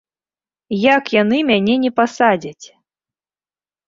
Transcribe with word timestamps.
Як 0.85 1.11
яны 1.21 1.37
мяне 1.49 1.75
не 1.83 1.91
пасадзяць?! 1.99 2.65